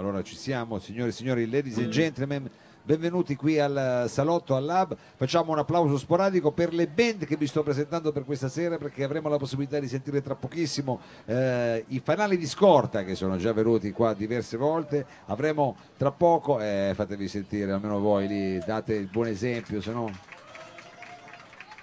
[0.00, 2.50] allora ci siamo, signore e signori, ladies and gentlemen,
[2.82, 4.96] benvenuti qui al salotto, al lab.
[5.14, 9.04] Facciamo un applauso sporadico per le band che vi sto presentando per questa sera perché
[9.04, 13.52] avremo la possibilità di sentire tra pochissimo eh, i fanali di scorta che sono già
[13.52, 15.04] venuti qua diverse volte.
[15.26, 20.10] Avremo tra poco, eh, fatevi sentire almeno voi lì, date il buon esempio, se no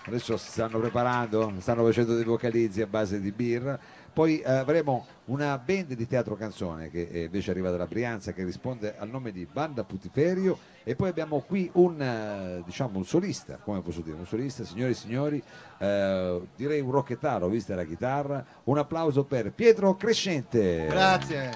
[0.08, 3.80] adesso si stanno preparando, stanno facendo dei vocalizzi a base di birra.
[4.18, 8.44] Poi eh, avremo una band di teatro canzone che eh, invece arriva dalla Brianza che
[8.44, 13.60] risponde al nome di Banda Putiferio e poi abbiamo qui un, eh, diciamo, un solista,
[13.64, 15.44] come posso dire, un solista, signori e signori,
[15.78, 18.44] eh, direi un rocchettaro, vista la chitarra.
[18.64, 20.88] Un applauso per Pietro Crescente.
[20.88, 21.52] Grazie.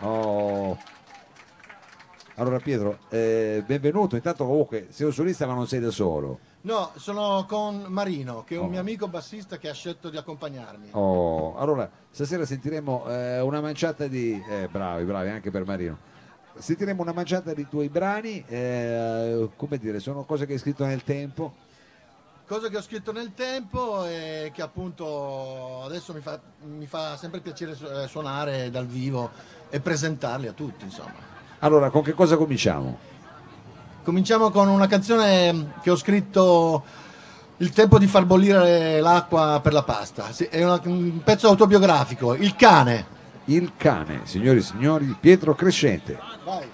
[0.00, 0.76] Oh.
[2.34, 6.50] Allora Pietro, eh, benvenuto, intanto comunque sei un solista ma non sei da solo.
[6.64, 8.68] No, sono con Marino, che è un Oh.
[8.68, 10.90] mio amico bassista che ha scelto di accompagnarmi.
[10.92, 14.40] Oh, allora, stasera sentiremo eh, una manciata di...
[14.48, 15.98] eh, bravi, bravi, anche per Marino.
[16.56, 21.02] Sentiremo una manciata di tuoi brani, eh, come dire, sono cose che hai scritto nel
[21.02, 21.54] tempo.
[22.46, 27.40] Cosa che ho scritto nel tempo e che appunto adesso mi fa, mi fa sempre
[27.40, 29.30] piacere eh, suonare dal vivo
[29.70, 31.14] e presentarli a tutti, insomma.
[31.60, 33.10] Allora, con che cosa cominciamo?
[34.04, 36.82] Cominciamo con una canzone che ho scritto
[37.58, 40.32] Il tempo di far bollire l'acqua per la pasta.
[40.32, 43.06] Sì, è una- un pezzo autobiografico, Il cane.
[43.44, 46.18] Il cane, signori e signori, Pietro Crescente.
[46.44, 46.66] Vai.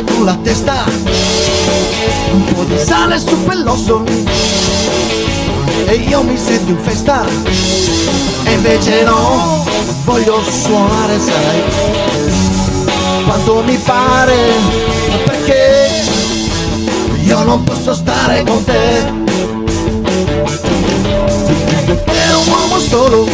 [0.00, 0.84] Animale con la testa,
[2.32, 4.02] un po' di sale su quell'osso.
[5.86, 7.24] E io mi sento in festa.
[8.44, 9.64] E invece no,
[10.04, 11.62] voglio suonare sai.
[13.24, 14.36] Quanto mi pare
[15.24, 15.88] perché?
[17.24, 19.18] Io non posso stare con te.
[22.04, 23.28] Per un uomo solo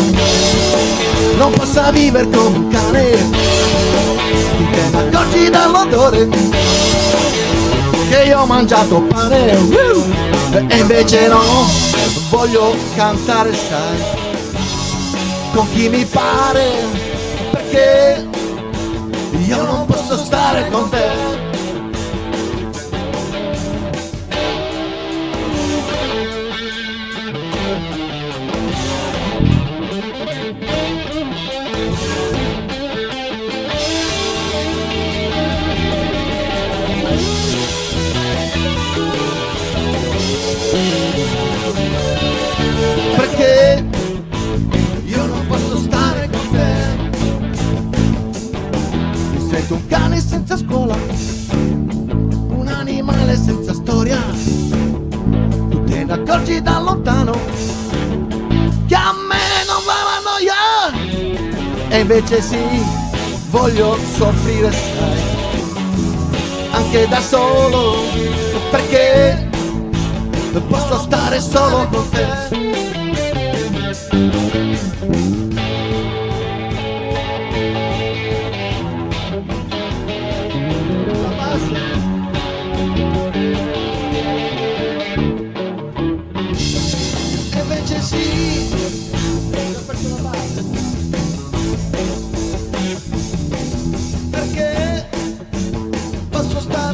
[1.36, 3.55] non possa vivere come un cane
[4.32, 6.28] ne accorgi dall'odore
[8.08, 9.52] che io ho mangiato pane.
[9.52, 11.42] Uh, e invece no
[12.30, 14.24] voglio cantare sai
[15.52, 17.05] con chi mi pare
[56.26, 57.32] accorgi da lontano
[58.86, 61.88] che a me non va la noia.
[61.88, 62.58] E invece sì,
[63.50, 65.20] voglio soffrire, sai,
[66.70, 67.94] anche da solo,
[68.70, 69.48] perché
[70.68, 72.95] posso stare solo con te.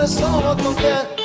[0.03, 1.22] Posso stare solo con te.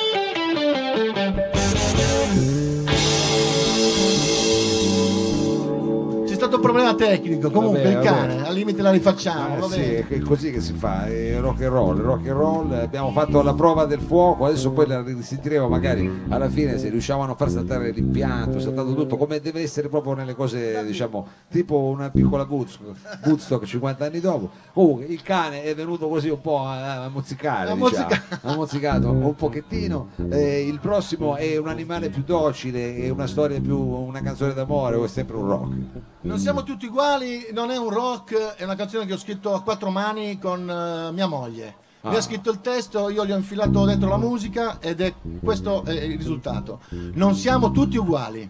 [6.72, 8.48] Problema tecnico, comunque Vabbè, il cane, vabbè.
[8.48, 9.82] al limite la rifacciamo, Eh, sì,
[10.14, 13.54] è così che si fa, è rock and roll, rock and roll, abbiamo fatto la
[13.54, 17.50] prova del fuoco, adesso poi la risentiremo magari alla fine se riusciamo a non far
[17.50, 23.26] saltare l'impianto, saltato tutto come deve essere proprio nelle cose, diciamo, tipo una piccola Woodstock,
[23.26, 24.50] Woodstock 50 anni dopo.
[24.74, 29.10] Comunque il cane è venuto così un po' a, a mozzicare, diciamo, mozzica- ha mozzicato
[29.12, 30.10] un pochettino.
[30.30, 34.96] Eh, il prossimo è un animale più docile, è una storia più, una canzone d'amore
[34.96, 35.76] o è sempre un rock?
[36.22, 39.62] Non siamo tutti uguali, non è un rock, è una canzone che ho scritto a
[39.62, 41.86] quattro mani con eh, mia moglie.
[42.02, 42.18] Mi Ah.
[42.18, 45.14] ha scritto il testo, io gli ho infilato dentro la musica ed è
[45.44, 46.80] questo è il risultato.
[46.90, 48.50] Non siamo tutti uguali.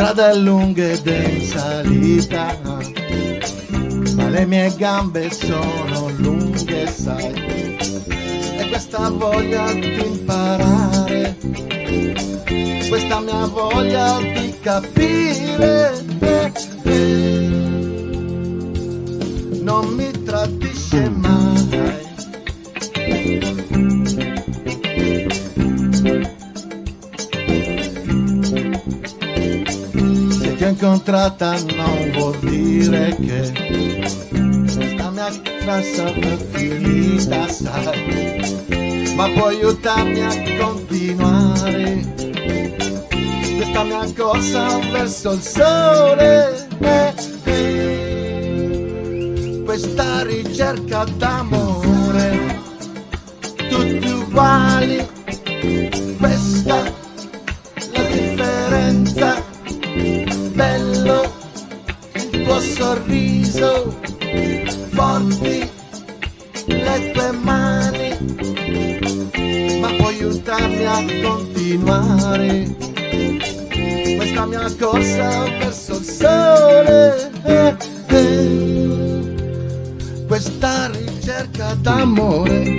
[0.00, 2.58] Strada è lunga ed è in salita,
[4.16, 7.34] ma le mie gambe sono lunghe, sai.
[8.56, 11.36] E questa voglia di imparare,
[12.88, 16.02] questa mia voglia di capire,
[19.60, 21.49] non mi tradisce mai.
[30.80, 33.52] Incontrata non vuol dire che
[34.64, 35.30] questa mia
[35.60, 42.14] frassa è finita, sai, ma puoi aiutarmi a continuare
[43.56, 46.66] questa mia corsa verso il sole.
[46.78, 47.12] eh,
[47.44, 48.72] eh.
[49.62, 52.58] Questa ricerca d'amore,
[53.68, 55.06] tutti uguali,
[56.18, 56.99] questa
[62.80, 63.94] sorriso,
[64.92, 65.68] forti
[66.64, 68.08] le tue mani,
[69.80, 72.74] ma puoi aiutarmi a continuare
[74.16, 79.34] questa mia corsa verso il sole, eh, eh.
[80.26, 82.69] questa ricerca d'amore.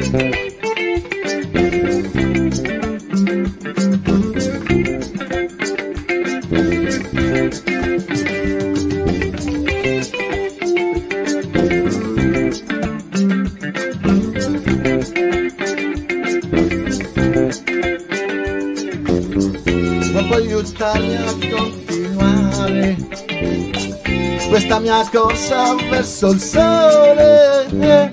[26.02, 28.10] Verso il sole.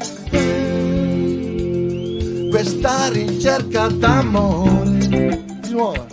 [2.51, 5.43] Questa ricerca d'amore.
[5.63, 6.07] Di nuovo.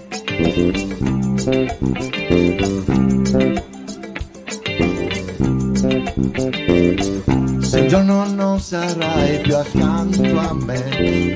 [7.59, 11.35] Se un giorno non sarai più accanto a me,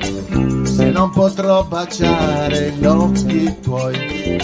[0.64, 4.38] se non potrò baciare gli occhi tuoi,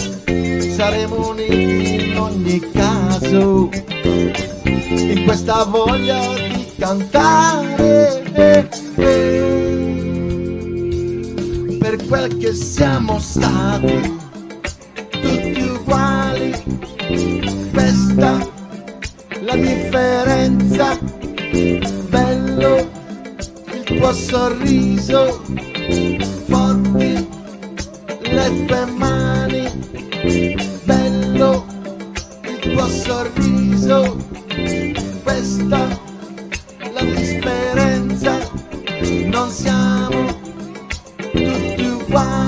[0.75, 3.69] saremo uniti in ogni caso,
[4.89, 8.23] in questa voglia di cantare.
[8.33, 8.67] eh,
[11.79, 14.17] per quel che siamo stati,
[15.09, 16.51] tutti uguali,
[17.71, 18.55] questa
[19.41, 20.99] la differenza,
[22.09, 22.89] bello
[23.73, 25.41] il tuo sorriso,
[26.45, 27.27] forti
[28.21, 29.69] le tue mani,
[30.83, 31.65] bello
[32.43, 34.16] il tuo sorriso,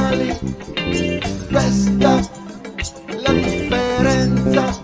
[0.09, 0.37] uguali,
[1.49, 2.19] questa
[3.21, 4.79] la differenza,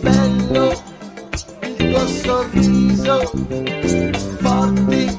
[0.00, 0.82] bello
[1.62, 3.30] il tuo sorriso,
[4.40, 5.18] forti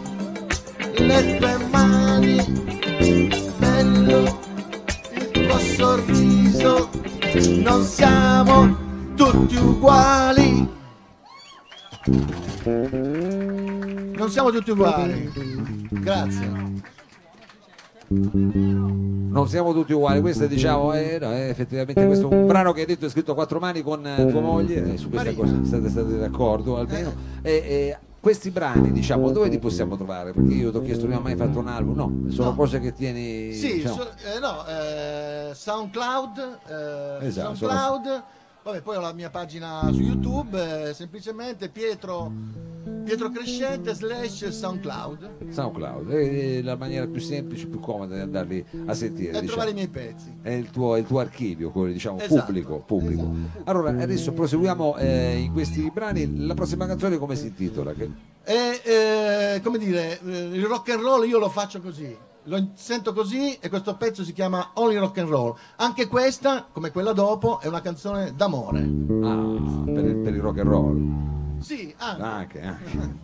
[0.98, 2.62] le tue mani,
[3.58, 4.40] bello
[5.14, 6.90] il tuo sorriso,
[7.62, 8.78] non siamo
[9.16, 10.74] tutti uguali.
[14.18, 15.32] Non siamo tutti uguali.
[15.92, 16.94] Grazie.
[18.08, 22.82] Non siamo tutti uguali, questo diciamo, eh, no, è effettivamente questo è un brano che
[22.82, 25.42] hai detto è scritto a quattro mani con eh, tua moglie, e su questa Marina.
[25.56, 27.14] cosa siete stati d'accordo almeno.
[27.42, 30.34] E, e questi brani, diciamo, dove li possiamo trovare?
[30.34, 31.96] Perché io ti ho chiesto, non hai mai fatto un album?
[31.96, 32.56] No, sono No.
[32.56, 33.54] cose che tieni.
[33.54, 36.58] Sì, diciamo, so- eh, no, eh, SoundCloud,
[37.22, 38.24] eh, Esatto, SoundCloud,
[38.66, 42.32] vabbè, poi ho la mia pagina su YouTube, eh, semplicemente Pietro,
[43.04, 48.94] Pietro Crescente slash SoundCloud SoundCloud, è la maniera più semplice, più comoda di andarli a
[48.96, 49.30] sentire.
[49.30, 49.48] e diciamo.
[49.48, 50.36] trovare i miei pezzi.
[50.42, 53.22] È il, tuo, è il tuo archivio, quello diciamo Esatto, pubblico, pubblico.
[53.22, 53.70] esatto.
[53.70, 56.46] Allora, adesso proseguiamo eh, in questi brani.
[56.48, 57.94] La prossima canzone come si intitola?
[57.94, 58.10] Che-
[58.44, 62.18] E eh, come dire, eh, il rock and roll io lo faccio così.
[62.48, 65.56] Lo sento così e questo pezzo si chiama Only Rock and Roll.
[65.78, 68.82] Anche questa, come quella dopo, è una canzone d'amore.
[68.82, 71.60] Ah, per il, per il rock and roll.
[71.60, 72.62] Sì, anche.
[72.62, 73.24] Anche, anche.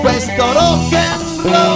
[0.00, 1.73] Questo rock and roll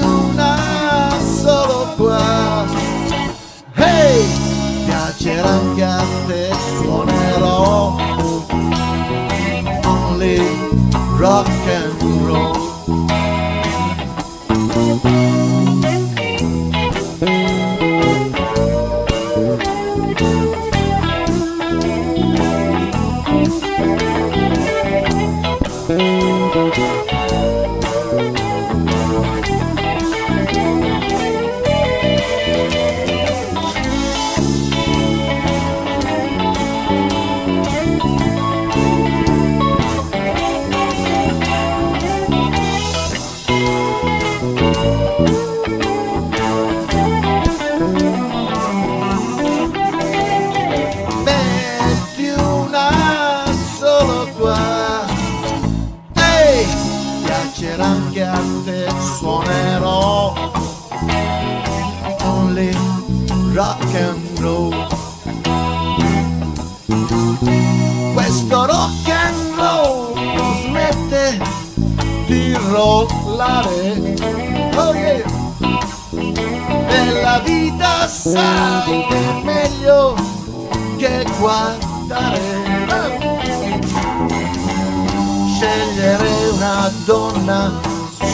[0.00, 1.10] una
[1.42, 1.96] solo.
[3.74, 4.26] Hey,
[4.86, 6.50] piacerà anche a te,
[9.84, 10.38] only
[11.18, 12.49] rock and roll.
[73.62, 75.38] Rollare oh yeah.
[76.10, 80.14] Nella vita sai che è meglio
[80.96, 82.40] che guardare.
[85.54, 87.72] Scegliere una donna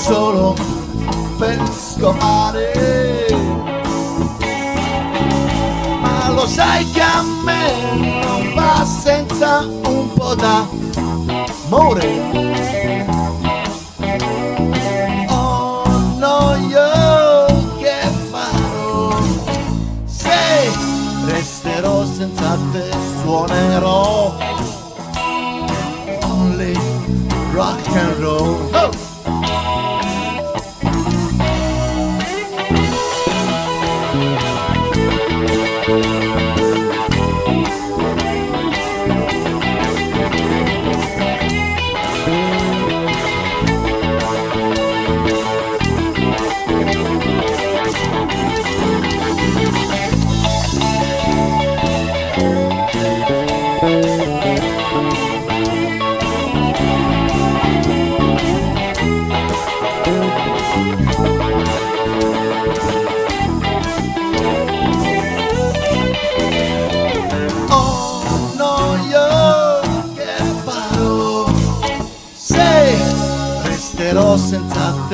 [0.02, 0.54] solo
[1.38, 3.26] per scopare.
[6.00, 11.76] Ma lo sai che a me non va senza un po' d'amore
[22.26, 22.90] senza te,
[23.23, 24.37] suonerò
[26.23, 26.75] only
[27.52, 28.71] rock and roll.
[28.73, 29.06] Oh!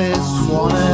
[0.02, 0.91] Senza te,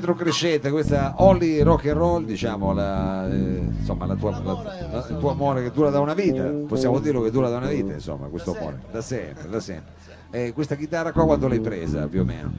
[0.00, 5.16] Pietro Crescete, questa Holly Rock and Roll, diciamo, la, eh, insomma, la tua, la- il
[5.18, 8.28] tuo amore che dura da una vita, possiamo dirlo che dura da una vita, insomma,
[8.28, 9.92] questo amore, da sempre, da sempre.
[10.30, 12.50] E questa chitarra qua quando l'hai presa, più o meno?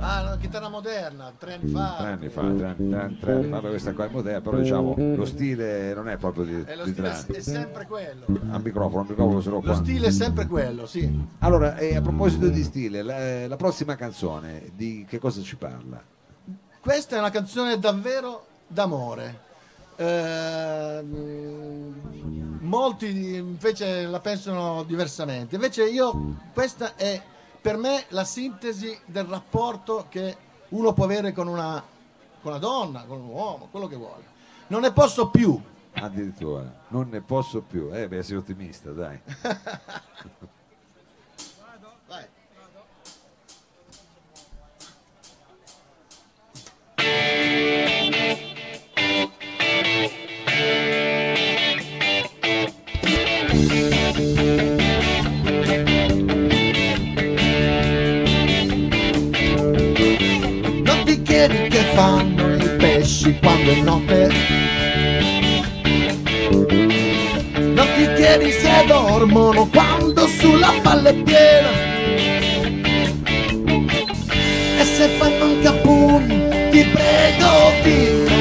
[0.00, 1.94] Ah, una chitarra moderna, tre anni fa.
[1.98, 4.40] Tre anni fa, tre anni, tre anni, tre anni fa, Vabbè, questa qua è moderna,
[4.42, 8.24] però diciamo, lo stile non è proprio di, E lo di stile è sempre quello.
[8.50, 9.74] Al microfono, al microfono se lo Lo qua.
[9.76, 11.10] stile è sempre quello, sì.
[11.38, 16.02] Allora, eh, a proposito di stile, la, la prossima canzone, di che cosa ci parla?
[16.82, 19.40] Questa è una canzone davvero d'amore.
[19.94, 21.94] Ehm,
[22.62, 25.54] molti invece la pensano diversamente.
[25.54, 27.22] Invece io, questa è
[27.60, 30.36] per me la sintesi del rapporto che
[30.70, 31.80] uno può avere con una,
[32.40, 34.24] con una donna, con un uomo, quello che vuole.
[34.66, 35.56] Non ne posso più.
[35.92, 37.90] Addirittura, non ne posso più.
[37.92, 39.20] Eh beh, sei ottimista, dai.
[61.94, 64.28] fanno i pesci quando è notte.
[67.56, 71.70] Non ti chiedi se dormono quando sulla palla è piena.
[74.78, 78.31] E se fanno anche a pugni, ti prego dimmelo.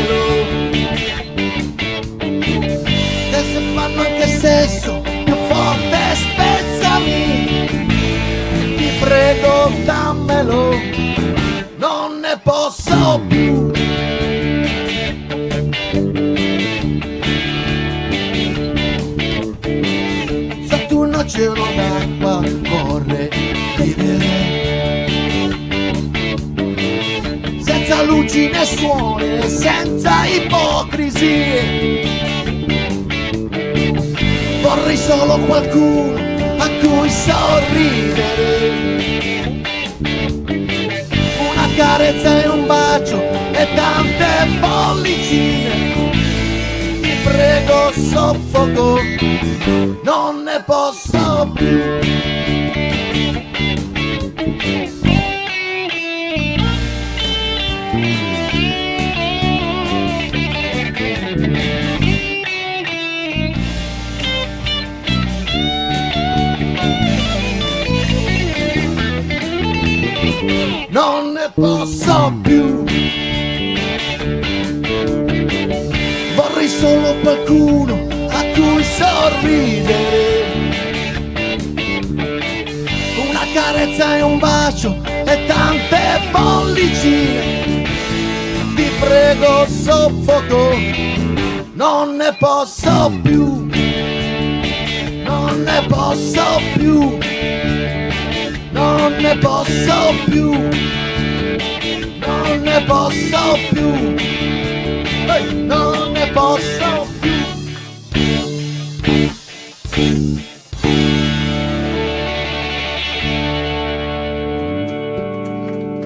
[28.08, 32.10] Cugine suone senza ipocrisie.
[34.62, 36.20] Vorrei solo qualcuno
[36.58, 38.90] a cui sorridere.
[41.40, 45.94] Una carezza e un bacio e tante bollicine.
[47.02, 49.00] Ti prego, soffoco,
[50.04, 52.21] non ne posso più.
[71.42, 72.84] Ne posso più.
[76.36, 80.46] Vorrei solo qualcuno a cui sorridere.
[83.28, 87.90] Una carezza e un bacio e tante bollicine.
[88.76, 90.78] Ti prego, soffoco,
[91.74, 93.68] non ne posso più.
[95.24, 97.20] Non ne posso più
[98.72, 100.52] non ne posso più,
[102.72, 104.16] ne posso più,
[105.28, 107.30] Ehi, non ne posso più.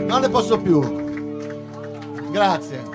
[0.07, 0.81] Non ne posso più.
[2.31, 2.94] Grazie.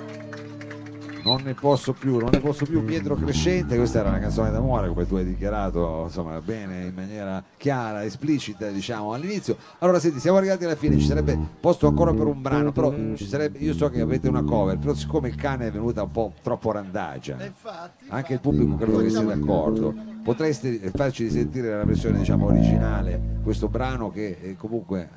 [1.25, 2.85] Non ne posso più, non ne posso più.
[2.85, 7.43] Pietro Crescente, questa era una canzone d'amore, come tu hai dichiarato, insomma, bene, in maniera
[7.57, 9.57] chiara, esplicita, diciamo, all'inizio.
[9.79, 13.27] Allora, senti, siamo arrivati alla fine, ci sarebbe posto ancora per un brano, però ci
[13.27, 16.33] sarebbe, io so che avete una cover, però siccome il cane è venuta un po'
[16.43, 21.85] troppo randagia, E infatti, anche il pubblico credo che sia d'accordo, potreste farci risentire la
[21.85, 25.09] versione, diciamo, originale, questo brano che eh, comunque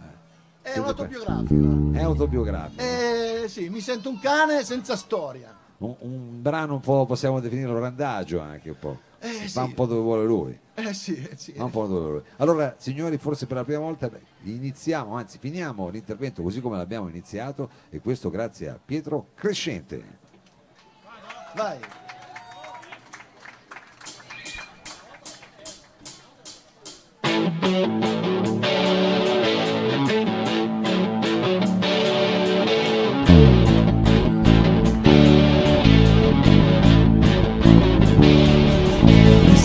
[0.61, 1.91] è un'autobiografico.
[1.91, 2.81] è autobiografico.
[2.81, 5.61] Eh sì, mi sento un cane senza storia.
[5.77, 8.99] Un, un brano un po' possiamo definirlo randagio anche un po'.
[9.19, 9.59] Eh, Va sì.
[9.59, 10.59] un po' dove vuole lui.
[10.75, 11.53] Eh sì, eh sì.
[11.53, 12.23] Va un po' dove vuole lui.
[12.37, 14.09] Allora, signori, forse per la prima volta
[14.43, 20.19] iniziamo, anzi finiamo l'intervento così come l'abbiamo iniziato e questo grazie a Pietro Crescente.
[21.55, 21.79] Vai.
[27.61, 28.02] Mi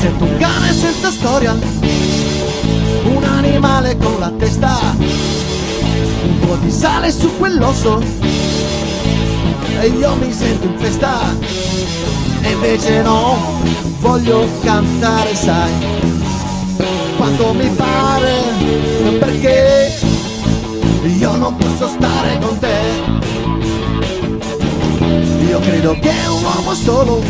[0.09, 7.37] sento un cane senza storia, un animale con la testa, un po' di sale su
[7.37, 8.01] quell'osso
[9.81, 11.37] e io mi sento in festa
[12.41, 13.61] e invece no,
[13.99, 15.73] voglio cantare sai.
[17.19, 18.43] Quando mi pare
[19.19, 19.99] perché
[21.03, 22.77] io non posso stare con te.
[25.49, 27.23] Io credo che un uomo solo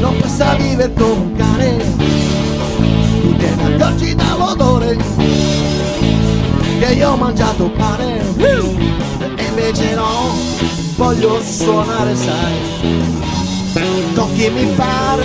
[0.00, 1.76] non possa vivere come un cane
[3.20, 4.96] tu te ne accorgi dall'odore
[6.78, 8.20] che io ho mangiato pane.
[9.36, 10.34] E invece no
[10.96, 12.54] voglio suonare sai.
[14.14, 15.24] Con chi mi pare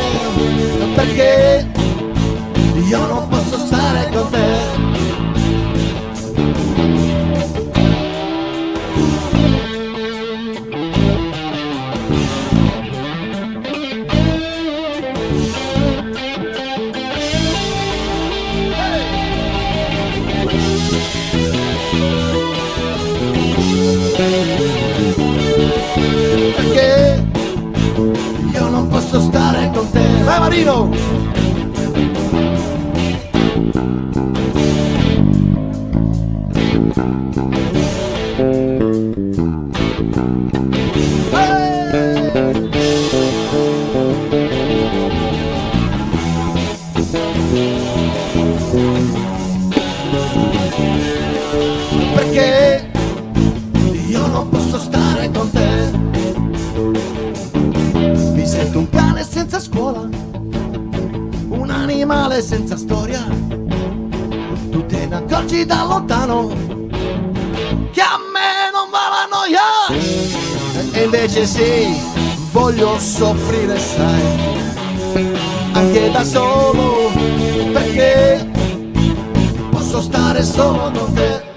[0.95, 1.69] perché
[2.85, 4.50] io non posso stare con te
[30.51, 30.91] Marino
[71.13, 72.01] invece sì,
[72.51, 74.37] voglio soffrire, sai,
[75.73, 77.11] anche da solo,
[77.73, 78.49] perché
[79.71, 81.49] posso stare solo con te.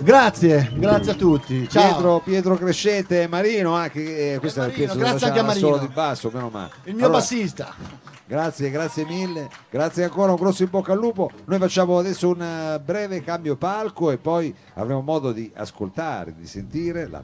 [0.00, 1.68] Grazie, grazie a tutti.
[1.68, 1.92] Ciao.
[1.92, 5.54] Pietro, Pietro Crescente Marino, anche eh, questo è il Marino, pezzo grazie anche a Ciala,
[5.54, 5.86] solo Marino.
[5.86, 6.70] di basso, meno male.
[6.84, 8.00] Il mio Allora, bassista.
[8.32, 11.30] Grazie, grazie mille, grazie ancora, un grosso in bocca al lupo.
[11.44, 16.46] Noi facciamo adesso un eh, breve cambio palco e poi avremo modo di ascoltare, di
[16.46, 17.22] sentire la